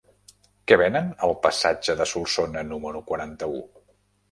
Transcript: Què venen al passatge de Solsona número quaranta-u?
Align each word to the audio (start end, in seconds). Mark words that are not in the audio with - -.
Què 0.71 0.77
venen 0.81 1.11
al 1.27 1.35
passatge 1.43 1.97
de 2.01 2.09
Solsona 2.15 2.65
número 2.73 3.05
quaranta-u? 3.13 3.65